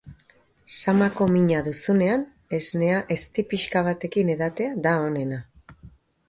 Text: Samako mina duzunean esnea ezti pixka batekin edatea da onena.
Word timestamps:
Samako 0.75 1.27
mina 1.33 1.59
duzunean 1.67 2.23
esnea 2.59 3.03
ezti 3.17 3.45
pixka 3.53 3.85
batekin 3.89 4.33
edatea 4.37 4.73
da 4.89 4.97
onena. 5.13 5.41